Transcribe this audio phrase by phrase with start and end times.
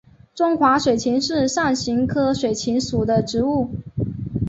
[0.33, 3.69] 中华水芹是伞形科水芹属的植物。